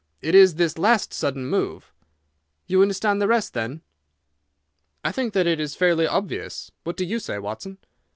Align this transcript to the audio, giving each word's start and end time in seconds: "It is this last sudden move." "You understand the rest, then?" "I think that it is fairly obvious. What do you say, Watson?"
"It 0.19 0.33
is 0.33 0.55
this 0.55 0.79
last 0.79 1.13
sudden 1.13 1.45
move." 1.45 1.91
"You 2.65 2.81
understand 2.81 3.21
the 3.21 3.27
rest, 3.27 3.53
then?" 3.53 3.81
"I 5.05 5.11
think 5.11 5.33
that 5.33 5.45
it 5.45 5.59
is 5.59 5.75
fairly 5.75 6.07
obvious. 6.07 6.71
What 6.83 6.97
do 6.97 7.05
you 7.05 7.19
say, 7.19 7.37
Watson?" 7.37 7.77